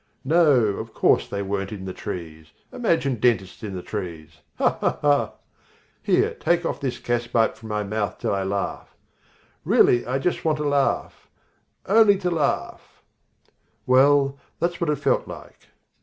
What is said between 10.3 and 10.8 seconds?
want to